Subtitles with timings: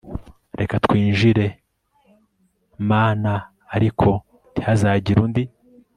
[0.59, 1.45] reka twinjire
[2.89, 3.25] mn
[3.75, 4.09] ariko
[4.53, 5.43] ntihazagire undi